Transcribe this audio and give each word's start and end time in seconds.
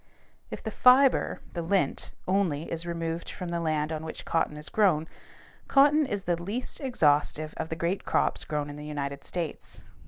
If 0.49 0.63
the 0.63 0.71
fiber 0.71 1.41
(the 1.53 1.61
lint) 1.61 2.11
only 2.27 2.63
is 2.71 2.87
removed 2.87 3.29
from 3.29 3.49
the 3.49 3.59
land 3.59 3.91
on 3.91 4.03
which 4.03 4.25
cotton 4.25 4.57
is 4.57 4.67
grown, 4.67 5.07
cotton 5.67 6.07
is 6.07 6.23
the 6.23 6.41
least 6.41 6.79
exhaustive 6.81 7.53
of 7.57 7.69
the 7.69 7.75
great 7.75 8.03
crops 8.03 8.43
grown 8.43 8.71
in 8.71 8.77
the 8.77 8.83
United 8.87 9.23
States. 9.23 9.81